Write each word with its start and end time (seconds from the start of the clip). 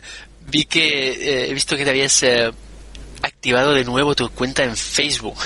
vi 0.50 0.64
que 0.64 1.12
eh, 1.12 1.50
he 1.50 1.54
visto 1.54 1.76
que 1.76 1.84
te 1.84 1.90
habías 1.90 2.22
eh, 2.22 2.50
activado 3.22 3.72
de 3.72 3.84
nuevo 3.84 4.14
tu 4.14 4.28
cuenta 4.30 4.64
en 4.64 4.76
Facebook. 4.76 5.36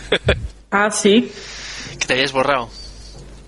ah, 0.70 0.90
sí. 0.90 1.30
Que 1.98 2.06
te 2.06 2.12
habías 2.14 2.32
borrado. 2.32 2.70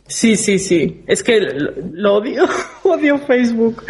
Sí, 0.08 0.36
sí, 0.36 0.58
sí. 0.58 1.02
Es 1.06 1.22
que 1.22 1.40
lo, 1.40 2.14
odio, 2.14 2.48
odio 2.84 3.18
Facebook. 3.18 3.84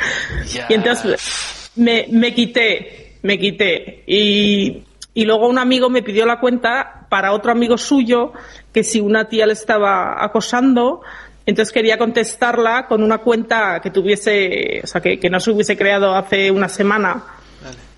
Y 0.69 0.72
entonces 0.72 1.71
me, 1.77 2.07
me 2.11 2.35
quité, 2.35 3.18
me 3.23 3.39
quité. 3.39 4.03
Y, 4.07 4.82
y 5.12 5.25
luego 5.25 5.48
un 5.48 5.59
amigo 5.59 5.91
me 5.91 6.03
pidió 6.03 6.25
la 6.27 6.41
cuenta 6.41 7.07
para 7.09 7.32
otro 7.32 7.53
amigo 7.53 7.79
suyo 7.79 8.32
que 8.73 8.82
si 8.82 9.00
una 9.00 9.29
tía 9.29 9.46
le 9.46 9.53
estaba 9.53 10.23
acosando, 10.25 11.03
entonces 11.47 11.73
quería 11.73 11.97
contestarla 11.97 12.87
con 12.89 13.05
una 13.05 13.19
cuenta 13.19 13.81
que 13.81 13.91
tuviese, 13.91 14.81
o 14.83 14.87
sea, 14.87 15.01
que, 15.01 15.31
no 15.31 15.39
se 15.39 15.53
hubiese 15.53 15.77
creado 15.77 16.15
hace 16.15 16.51
una 16.51 16.69
semana. 16.69 17.23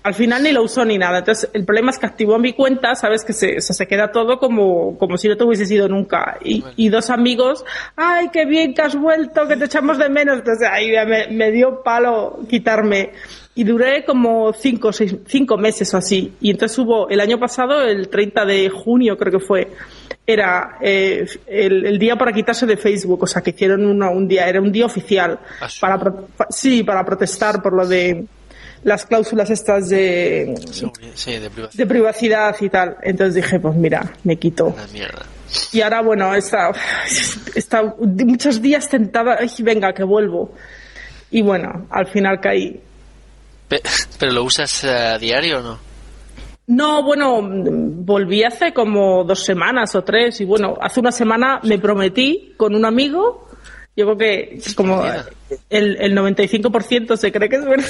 Al 0.03 0.13
final 0.13 0.43
ni 0.43 0.51
lo 0.51 0.63
usó 0.63 0.85
ni 0.85 0.97
nada. 0.97 1.19
Entonces, 1.19 1.49
el 1.53 1.65
problema 1.65 1.91
es 1.91 1.99
que 1.99 2.05
activó 2.05 2.39
mi 2.39 2.53
cuenta, 2.53 2.95
sabes 2.95 3.23
que 3.23 3.33
se, 3.33 3.59
se 3.61 3.87
queda 3.87 4.11
todo 4.11 4.39
como, 4.39 4.97
como 4.97 5.17
si 5.17 5.27
no 5.27 5.35
te 5.35 5.43
hubiese 5.43 5.65
sido 5.65 5.87
nunca. 5.87 6.37
Y, 6.43 6.63
y, 6.77 6.89
dos 6.89 7.09
amigos, 7.09 7.65
ay, 7.95 8.29
qué 8.31 8.45
bien 8.45 8.73
que 8.73 8.81
has 8.81 8.95
vuelto, 8.95 9.47
que 9.47 9.57
te 9.57 9.65
echamos 9.65 9.97
de 9.97 10.09
menos. 10.09 10.39
Entonces, 10.39 10.67
ahí 10.71 10.91
me, 11.05 11.27
me 11.27 11.51
dio 11.51 11.83
palo 11.83 12.39
quitarme. 12.49 13.11
Y 13.55 13.63
duré 13.65 14.05
como 14.05 14.53
cinco, 14.53 14.93
seis, 14.93 15.15
cinco 15.27 15.57
meses 15.57 15.93
o 15.93 15.97
así. 15.97 16.33
Y 16.39 16.51
entonces 16.51 16.77
hubo, 16.77 17.09
el 17.09 17.19
año 17.19 17.37
pasado, 17.37 17.81
el 17.81 18.07
30 18.07 18.45
de 18.45 18.69
junio 18.69 19.17
creo 19.17 19.37
que 19.37 19.45
fue, 19.45 19.67
era 20.25 20.77
eh, 20.79 21.25
el, 21.47 21.97
día 21.97 22.15
para 22.15 22.31
quitarse 22.31 22.65
de 22.65 22.77
Facebook, 22.77 23.23
o 23.23 23.27
sea, 23.27 23.41
que 23.41 23.49
hicieron 23.49 23.83
un 23.85 24.27
día, 24.27 24.47
era 24.47 24.61
un 24.61 24.71
día 24.71 24.85
oficial. 24.85 25.39
¿Ah, 25.59 25.67
para, 25.81 25.99
sí, 26.49 26.83
para 26.83 27.03
protestar 27.03 27.61
por 27.61 27.73
lo 27.73 27.87
de 27.87 28.25
las 28.83 29.05
cláusulas 29.05 29.49
estas 29.49 29.89
de, 29.89 30.55
de, 31.73 31.85
privacidad. 31.85 32.55
y 32.59 32.69
tal. 32.69 32.97
Entonces 33.01 33.35
dije, 33.35 33.59
pues 33.59 33.75
mira, 33.75 34.13
me 34.23 34.37
quito. 34.37 34.75
Y 35.73 35.81
ahora, 35.81 36.01
bueno, 36.01 36.33
está, 36.35 36.71
está 37.55 37.95
muchos 37.99 38.61
días 38.61 38.87
tentada, 38.89 39.39
venga, 39.59 39.93
que 39.93 40.03
vuelvo. 40.03 40.53
Y 41.31 41.41
bueno, 41.41 41.87
al 41.89 42.07
final 42.07 42.39
caí. 42.39 42.79
¿Pero 43.67 44.31
lo 44.31 44.43
usas 44.43 44.83
a 44.83 45.17
diario 45.17 45.59
o 45.59 45.61
no? 45.61 45.89
No, 46.67 47.03
bueno, 47.03 47.41
volví 47.41 48.43
hace 48.43 48.73
como 48.73 49.23
dos 49.23 49.43
semanas 49.43 49.95
o 49.95 50.03
tres 50.03 50.39
y 50.39 50.45
bueno, 50.45 50.75
hace 50.79 50.99
una 50.99 51.11
semana 51.11 51.59
me 51.63 51.79
prometí 51.79 52.53
con 52.57 52.75
un 52.75 52.85
amigo, 52.85 53.49
yo 53.95 54.05
creo 54.05 54.17
que 54.17 54.61
como 54.75 55.03
el, 55.69 55.97
el 55.99 56.15
95% 56.15 57.17
se 57.17 57.31
cree 57.31 57.49
que 57.49 57.55
es 57.55 57.65
verdad. 57.65 57.87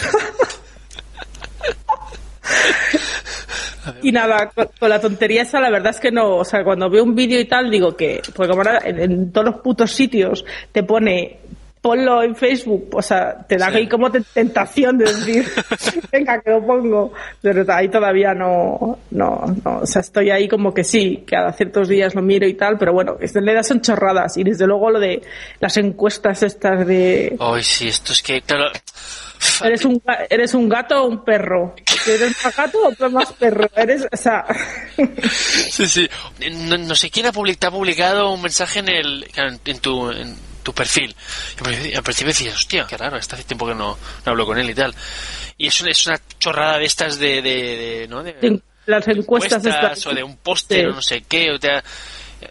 Y 4.02 4.12
nada, 4.12 4.50
con, 4.50 4.90
la 4.90 5.00
tontería 5.00 5.44
esa, 5.44 5.60
la 5.60 5.70
verdad 5.70 5.92
es 5.92 6.00
que 6.00 6.12
no, 6.12 6.38
o 6.38 6.46
sea, 6.46 6.64
cuando 6.64 6.90
veo 6.90 7.04
un 7.04 7.16
vídeo 7.16 7.40
y 7.40 7.46
tal, 7.46 7.70
digo 7.70 7.96
que, 7.96 8.22
porque 8.36 8.54
ahora 8.54 8.80
en 8.84 9.32
todos 9.32 9.48
los 9.48 9.62
putos 9.62 9.92
sitios 9.92 10.46
te 10.72 10.84
pone 10.84 11.40
ponlo 11.82 12.22
en 12.24 12.36
Facebook, 12.36 12.90
o 12.94 13.02
sea, 13.02 13.46
te 13.48 13.58
da 13.58 13.68
ahí 13.68 13.88
como 13.88 14.12
tentación 14.12 14.98
de 14.98 15.06
decir, 15.06 15.48
venga, 16.12 16.42
que 16.42 16.52
lo 16.52 16.66
pongo, 16.66 17.14
pero 17.42 17.64
ahí 17.74 17.88
todavía 17.88 18.34
no, 18.34 19.00
no, 19.12 19.56
no, 19.64 19.80
o 19.80 19.86
sea, 19.86 20.02
estoy 20.02 20.30
ahí 20.30 20.48
como 20.48 20.74
que 20.74 20.84
sí, 20.84 21.24
que 21.26 21.36
cada 21.36 21.54
ciertos 21.54 21.88
días 21.88 22.16
lo 22.16 22.22
miro 22.22 22.46
y 22.48 22.56
tal, 22.56 22.78
pero 22.78 22.94
bueno, 22.94 23.18
en 23.20 23.34
realidad 23.34 23.64
son 23.64 23.82
chorradas 23.82 24.36
y 24.38 24.44
desde 24.44 24.68
luego 24.68 24.92
lo 24.92 25.00
de 25.00 25.22
las 25.60 25.78
encuestas 25.78 26.44
estas 26.44 26.86
de... 26.86 27.38
Ay, 27.40 27.64
sí, 27.64 27.88
esto 27.88 28.12
es 28.12 28.22
que, 28.22 28.42
claro... 28.42 28.72
¿Eres 29.64 29.86
un, 29.86 30.02
¿Eres 30.30 30.54
un 30.54 30.68
gato 30.68 31.02
o 31.02 31.08
un 31.08 31.24
perro? 31.24 31.74
¿Eres 32.08 32.36
más 32.44 32.56
gato 32.56 32.78
o 33.00 33.10
más 33.10 33.32
perro? 33.34 33.70
Eres, 33.76 34.06
o 34.12 34.18
sea... 34.18 34.46
Sí, 35.70 35.88
sí. 35.88 36.10
No, 36.52 36.96
sé 36.96 37.10
quién 37.10 37.28
ha 37.28 37.32
publicado, 37.32 37.74
publicado 37.74 38.32
un 38.32 38.42
mensaje 38.42 38.80
en 38.80 38.90
el, 38.90 39.28
en 39.36 39.80
tu, 39.80 40.12
tu 40.64 40.74
perfil. 40.74 41.16
Y 41.84 41.96
al 41.96 42.04
principio 42.04 42.28
decías, 42.28 42.56
hostia, 42.56 42.86
qué 42.88 42.98
raro, 42.98 43.18
hace 43.18 43.44
tiempo 43.44 43.68
que 43.68 43.76
no, 43.76 43.98
hablo 44.26 44.46
con 44.46 44.58
él 44.58 44.70
y 44.70 44.76
tal. 44.76 44.94
Y 45.58 45.68
es 45.68 45.82
una, 45.82 45.92
es 45.92 46.08
una 46.08 46.20
chorrada 46.40 46.78
de 46.78 46.86
estas 46.86 47.20
de, 47.20 47.42
de, 47.42 48.08
¿no? 48.10 48.24
de 48.24 48.62
las 48.86 49.08
encuestas, 49.08 49.64
estas. 49.66 50.06
o 50.08 50.14
de 50.14 50.24
un 50.24 50.38
póster 50.38 50.88
o 50.88 50.96
no 50.96 51.02
sé 51.02 51.22
qué. 51.22 51.52
O, 51.52 51.60
te... 51.60 51.70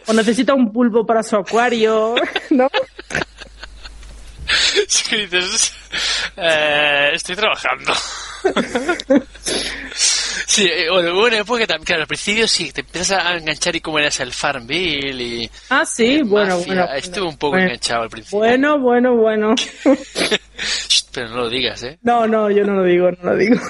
o 0.06 0.12
necesita 0.12 0.54
un 0.54 0.72
pulpo 0.72 1.04
para 1.04 1.22
su 1.22 1.36
acuario, 1.36 2.14
¿no? 2.50 2.68
Sí, 4.86 5.26
dices, 5.26 5.74
eh, 6.36 7.10
estoy 7.12 7.36
trabajando. 7.36 7.92
Sí, 10.46 10.66
eh, 10.66 10.88
bueno, 10.90 11.36
época 11.36 11.66
también, 11.66 11.84
claro, 11.84 12.02
al 12.02 12.08
principio 12.08 12.48
sí, 12.48 12.72
te 12.72 12.80
empiezas 12.80 13.24
a 13.24 13.36
enganchar 13.36 13.76
y 13.76 13.80
cómo 13.80 13.98
eras 13.98 14.18
el 14.20 14.32
Farmville 14.32 15.22
y... 15.22 15.50
Ah, 15.68 15.84
sí, 15.84 16.22
bueno, 16.22 16.58
bueno, 16.60 16.84
Estuve 16.94 17.28
un 17.28 17.36
poco 17.36 17.58
enganchado 17.58 18.02
al 18.02 18.08
principio. 18.08 18.38
Bueno, 18.38 18.78
bueno, 18.78 19.14
bueno. 19.14 19.54
pero 21.12 21.28
no 21.28 21.36
lo 21.36 21.50
digas, 21.50 21.82
¿eh? 21.82 21.98
No, 22.02 22.26
no, 22.26 22.50
yo 22.50 22.64
no 22.64 22.76
lo 22.76 22.84
digo, 22.84 23.10
no 23.10 23.30
lo 23.30 23.36
digo. 23.36 23.60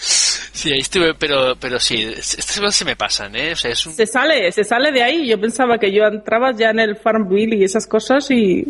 Sí, 0.00 0.72
ahí 0.72 0.78
estuve, 0.78 1.12
pero, 1.14 1.56
pero 1.56 1.78
sí, 1.78 2.02
estas 2.02 2.60
cosas 2.60 2.76
se 2.76 2.84
me 2.84 2.96
pasan, 2.96 3.34
¿eh? 3.36 3.52
O 3.52 3.56
sea, 3.56 3.72
es 3.72 3.84
un... 3.84 3.92
Se 3.92 4.06
sale, 4.06 4.50
se 4.52 4.64
sale 4.64 4.92
de 4.92 5.02
ahí. 5.02 5.28
Yo 5.28 5.40
pensaba 5.40 5.76
que 5.76 5.92
yo 5.92 6.04
entraba 6.04 6.52
ya 6.52 6.70
en 6.70 6.80
el 6.80 6.96
Farmville 6.96 7.56
y 7.56 7.64
esas 7.64 7.86
cosas 7.86 8.30
y... 8.30 8.64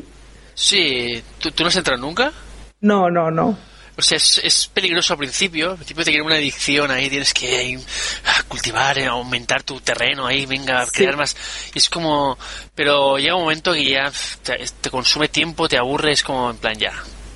Sí, 0.54 1.22
¿tú, 1.38 1.50
tú 1.50 1.62
no 1.62 1.68
has 1.68 1.76
entrado 1.76 2.00
nunca? 2.00 2.32
No, 2.80 3.10
no, 3.10 3.30
no. 3.30 3.56
O 3.98 4.02
sea, 4.02 4.18
es, 4.18 4.70
peligroso 4.72 5.14
al 5.14 5.18
principio. 5.18 5.70
Al 5.70 5.76
principio 5.76 6.04
te 6.04 6.10
quiere 6.10 6.24
una 6.24 6.34
adicción 6.34 6.90
ahí, 6.90 7.08
tienes 7.08 7.32
que 7.32 7.78
cultivar, 8.46 8.98
eh, 8.98 9.06
aumentar 9.06 9.62
tu 9.62 9.80
terreno 9.80 10.26
ahí, 10.26 10.44
venga, 10.44 10.86
crear 10.86 11.16
más. 11.16 11.34
Y 11.74 11.78
es 11.78 11.88
como. 11.88 12.38
Pero 12.74 13.16
llega 13.18 13.34
un 13.34 13.42
momento 13.42 13.72
que 13.72 13.88
ya 13.88 14.12
te, 14.42 14.90
consume 14.90 15.28
tiempo, 15.28 15.68
te 15.68 15.78
aburre, 15.78 16.12
es 16.12 16.22
como 16.22 16.50
en 16.50 16.58
plan 16.58 16.74
ya. 16.78 16.92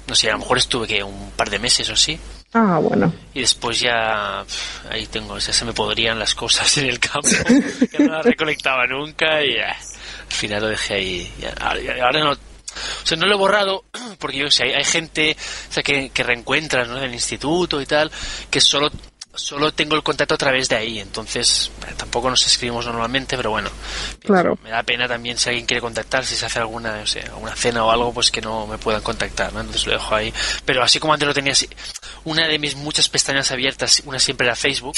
No 0.07 0.15
sé, 0.15 0.29
a 0.29 0.33
lo 0.33 0.41
mejor 0.41 0.59
estuve 0.59 0.87
que 0.87 1.03
un 1.03 1.31
par 1.31 1.49
de 1.49 1.59
meses 1.59 1.89
o 1.89 1.95
así. 1.95 2.19
Ah, 2.53 2.79
bueno. 2.83 3.13
Y 3.33 3.41
después 3.41 3.81
ya 3.81 4.45
ahí 4.91 5.07
tengo, 5.07 5.35
o 5.35 5.41
sea, 5.41 5.55
se 5.55 5.65
me 5.65 5.73
podrían 5.73 6.19
las 6.19 6.35
cosas 6.35 6.77
en 6.79 6.87
el 6.87 6.99
campo, 6.99 7.29
que 7.91 7.99
no 8.01 8.13
las 8.13 8.27
recolectaba 8.27 8.87
nunca 8.87 9.43
y 9.43 9.57
al 9.57 9.77
final 10.29 10.63
lo 10.63 10.69
dejé 10.69 10.95
ahí. 10.95 11.33
ahora 12.01 12.21
no 12.21 12.50
o 13.03 13.07
sea, 13.07 13.17
no 13.17 13.27
lo 13.27 13.35
he 13.35 13.39
borrado 13.39 13.85
porque 14.19 14.39
yo 14.39 14.51
sé, 14.51 14.75
hay, 14.75 14.85
gente 14.85 15.37
o 15.69 15.73
sea, 15.73 15.83
que, 15.83 16.11
que 16.11 16.23
reencuentras 16.23 16.89
¿no? 16.89 16.99
en 16.99 17.05
el 17.05 17.15
instituto 17.15 17.81
y 17.81 17.87
tal, 17.87 18.11
que 18.51 18.61
solo 18.61 18.91
solo 19.33 19.73
tengo 19.73 19.95
el 19.95 20.03
contacto 20.03 20.35
a 20.35 20.39
través 20.39 20.69
de 20.69 20.77
ahí, 20.77 20.99
entonces 20.99 21.71
eh, 21.89 21.95
tampoco 21.97 22.29
nos 22.29 22.45
escribimos 22.47 22.87
normalmente, 22.87 23.37
pero 23.37 23.51
bueno, 23.51 23.71
claro. 24.21 24.59
me 24.63 24.71
da 24.71 24.83
pena 24.83 25.07
también 25.07 25.39
si 25.39 25.49
alguien 25.49 25.67
quiere 25.67 25.81
contactar, 25.81 26.25
si 26.25 26.35
se 26.35 26.47
hace 26.47 26.59
alguna, 26.59 26.99
no 26.99 27.07
sé, 27.07 27.21
alguna 27.21 27.55
cena 27.55 27.85
o 27.85 27.91
algo, 27.91 28.13
pues 28.13 28.31
que 28.31 28.41
no 28.41 28.67
me 28.67 28.79
puedan 28.79 29.03
contactar, 29.03 29.53
¿no? 29.53 29.61
entonces 29.61 29.87
lo 29.87 29.93
dejo 29.93 30.15
ahí. 30.15 30.35
Pero 30.65 30.83
así 30.83 30.99
como 30.99 31.13
antes 31.13 31.29
lo 31.29 31.35
tenía, 31.35 31.55
una 32.25 32.49
de 32.49 32.59
mis 32.59 32.75
muchas 32.75 33.09
pestañas 33.09 33.51
abiertas, 33.53 34.03
una 34.05 34.19
siempre 34.19 34.47
era 34.47 34.57
Facebook, 34.57 34.97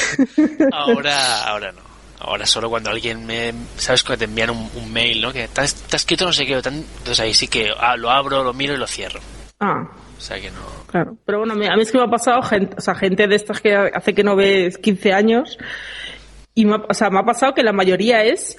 ahora, 0.72 1.44
ahora 1.44 1.72
no. 1.72 1.93
Ahora 2.20 2.46
solo 2.46 2.70
cuando 2.70 2.90
alguien 2.90 3.26
me, 3.26 3.52
sabes 3.76 4.02
que 4.02 4.16
te 4.16 4.24
envían 4.24 4.50
un, 4.50 4.92
mail, 4.92 5.20
¿no? 5.20 5.32
Que 5.32 5.48
te 5.48 5.60
has, 5.60 5.76
escrito 5.92 6.24
no 6.24 6.32
sé 6.32 6.46
qué, 6.46 6.54
entonces 6.54 7.20
ahí 7.20 7.34
sí 7.34 7.48
que 7.48 7.70
ah, 7.76 7.96
lo 7.96 8.10
abro, 8.10 8.42
lo 8.42 8.52
miro 8.54 8.74
y 8.74 8.78
lo 8.78 8.86
cierro. 8.86 9.20
Ah. 9.60 9.88
O 10.16 10.20
sea 10.20 10.40
que 10.40 10.50
no. 10.50 10.60
Claro. 10.86 11.16
Pero 11.26 11.38
bueno, 11.38 11.54
a 11.54 11.56
mí, 11.56 11.82
es 11.82 11.90
que 11.90 11.98
me 11.98 12.04
ha 12.04 12.08
pasado 12.08 12.40
gente, 12.42 12.76
o 12.78 12.80
sea, 12.80 12.94
gente 12.94 13.26
de 13.26 13.34
estas 13.34 13.60
que 13.60 13.74
hace 13.74 14.14
que 14.14 14.22
no 14.22 14.36
ves 14.36 14.78
15 14.78 15.12
años 15.12 15.58
y 16.54 16.64
me 16.64 16.76
ha, 16.76 16.82
o 16.88 16.94
sea, 16.94 17.10
me 17.10 17.18
ha 17.18 17.24
pasado 17.24 17.52
que 17.52 17.62
la 17.62 17.72
mayoría 17.72 18.22
es 18.24 18.56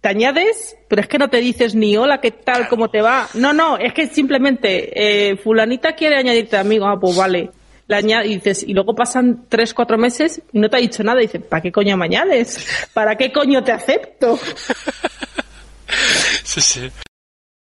te 0.00 0.08
añades, 0.08 0.76
pero 0.88 1.00
es 1.00 1.08
que 1.08 1.18
no 1.18 1.30
te 1.30 1.38
dices 1.38 1.74
ni 1.74 1.96
hola, 1.96 2.20
qué 2.20 2.30
tal, 2.30 2.68
cómo 2.68 2.90
te 2.90 3.00
va. 3.00 3.26
No, 3.32 3.54
no, 3.54 3.78
es 3.78 3.94
que 3.94 4.06
simplemente 4.06 5.30
eh, 5.30 5.36
fulanita 5.38 5.94
quiere 5.94 6.16
añadirte 6.16 6.58
amigo, 6.58 6.86
ah, 6.86 7.00
pues 7.00 7.16
vale 7.16 7.50
y 7.88 8.34
dices, 8.34 8.62
y 8.62 8.72
luego 8.72 8.94
pasan 8.94 9.46
tres, 9.48 9.74
cuatro 9.74 9.98
meses 9.98 10.42
y 10.52 10.58
no 10.58 10.70
te 10.70 10.76
ha 10.76 10.80
dicho 10.80 11.02
nada. 11.02 11.22
Y 11.22 11.26
dices, 11.26 11.42
¿para 11.42 11.62
qué 11.62 11.72
coño 11.72 11.96
me 11.96 12.06
añades? 12.06 12.88
¿Para 12.92 13.16
qué 13.16 13.32
coño 13.32 13.62
te 13.62 13.72
acepto? 13.72 14.38
sí, 16.44 16.60
sí. 16.60 16.90